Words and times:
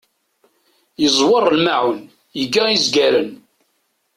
Yezzwer 1.01 1.43
lmaεun, 1.57 1.99
yegga 2.39 2.63
izgaren. 2.75 3.29